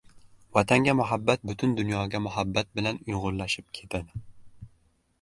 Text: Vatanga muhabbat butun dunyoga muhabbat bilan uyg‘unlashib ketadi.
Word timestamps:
Vatanga 0.57 0.95
muhabbat 0.99 1.45
butun 1.51 1.77
dunyoga 1.83 2.23
muhabbat 2.31 2.75
bilan 2.81 3.01
uyg‘unlashib 3.05 3.73
ketadi. 3.81 4.27